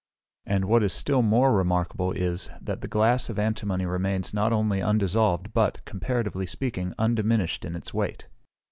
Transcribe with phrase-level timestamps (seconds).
[0.47, 4.81] And what is still more remarkable is, that the glass of antimony remains not only
[4.81, 8.25] undissolved, but, comparatively speaking, undiminished in its weight.